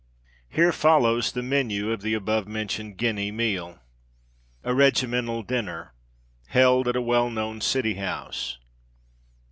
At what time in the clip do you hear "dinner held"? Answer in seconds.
5.43-6.87